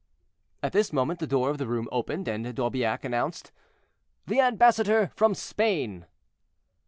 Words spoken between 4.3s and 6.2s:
ambassador from Spain."